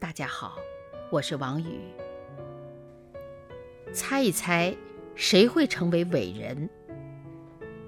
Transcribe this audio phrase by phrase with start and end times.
[0.00, 0.58] 大家好，
[1.10, 1.80] 我是王宇。
[3.92, 4.76] 猜一猜，
[5.14, 6.68] 谁会成为伟人？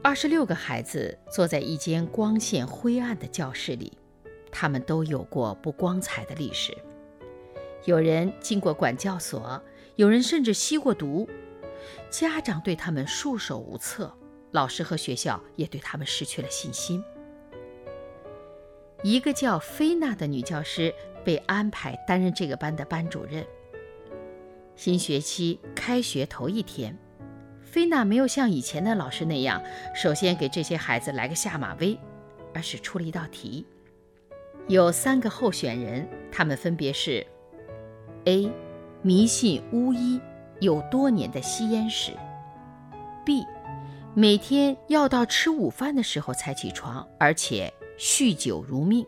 [0.03, 3.93] 二十六个孩子坐在一间光线灰暗的教室里，
[4.51, 6.77] 他们都有过不光彩的历史。
[7.85, 9.63] 有人进过管教所。
[9.97, 11.27] 有人甚至吸过毒，
[12.11, 14.15] 家长对他们束手无策，
[14.51, 17.03] 老师和学校也对他们失去了信心。
[19.07, 20.93] 一个叫菲娜的女教师
[21.25, 23.47] 被安排担任这个班的班主任。
[24.75, 26.99] 新学期开学头一天，
[27.63, 29.63] 菲娜没有像以前的老师那样，
[29.95, 31.97] 首先给这些孩子来个下马威，
[32.53, 33.65] 而是出了一道题。
[34.67, 37.25] 有三个候选人，他们分别是
[38.25, 38.51] ：A。
[39.03, 40.21] 迷信巫医，
[40.59, 42.11] 有多年的吸烟史。
[43.25, 43.45] B，
[44.15, 49.07] 每天要到吃午饭的时候才起床，而且酗酒如命。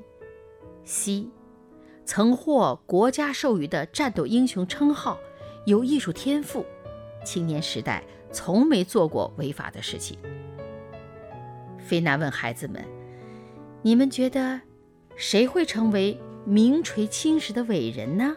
[0.85, 1.29] C，
[2.05, 5.19] 曾获国家授予的战斗英雄称号，
[5.67, 6.65] 有艺术天赋，
[7.25, 10.19] 青年时代从没做过违法的事情。
[11.79, 12.85] 菲娜问孩子们
[13.83, 14.61] ：“你们觉得
[15.17, 18.35] 谁会成为名垂青史的伟人呢？”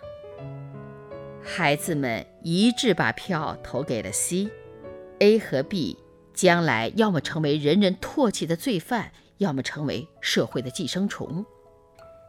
[1.43, 5.97] 孩子们一致把票投给了 C，A 和 B
[6.33, 9.11] 将来要么成为人人唾弃的罪犯，
[9.41, 11.43] 要么成为社会的寄生虫。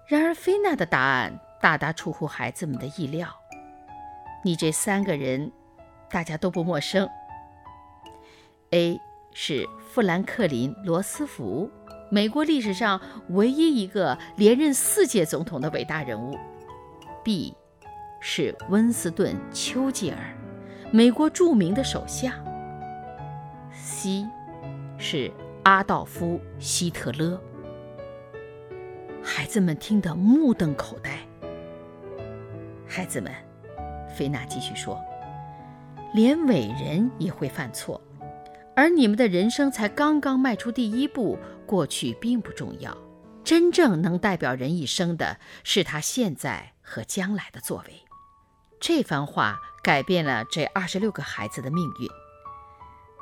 [0.08, 3.28] 然而，菲娜的答案大大出乎孩子们的意料。
[4.42, 5.52] 你这三个人，
[6.08, 7.06] 大家都不陌生。
[8.70, 8.98] A
[9.34, 11.70] 是富兰克林·罗斯福，
[12.10, 12.98] 美国历史上
[13.28, 16.38] 唯一一个连任四届总统的伟大人物。
[17.22, 17.54] B。
[18.24, 20.16] 是温斯顿·丘吉尔，
[20.92, 22.32] 美国著名的首相。
[23.72, 24.24] C，
[24.96, 25.28] 是
[25.64, 27.40] 阿道夫·希特勒。
[29.22, 31.20] 孩子们听得目瞪口呆。
[32.84, 33.32] 孩子们，
[34.12, 35.00] 菲娜继续说
[36.12, 38.00] ：“连伟人也会犯错，
[38.74, 41.38] 而你们的人生才刚刚迈出第一步。
[41.64, 42.94] 过去并不重要，
[43.44, 48.02] 真正能代表人一生的是他现在和将来的作为。”
[48.80, 52.21] 这番话改变了这二十六个孩子的命运。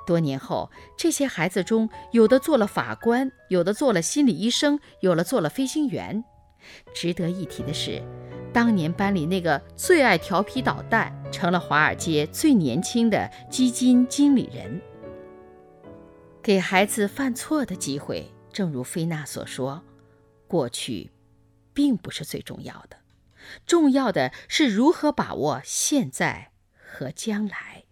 [0.06, 6.25] 多年后，这些孩子中有的做了法官，有的做了心理医生，有了做了飞行员。
[6.94, 8.03] 值得一提的是，
[8.53, 14.81] 当年班里那个最爱调皮捣蛋，成了华尔街最年轻的基金经理人。
[16.43, 19.83] 给孩子犯错的机会，正如菲娜所说，
[20.47, 21.10] 过去
[21.72, 22.97] 并不是最重要的。
[23.66, 27.84] 重要的是如何把握现在和将来。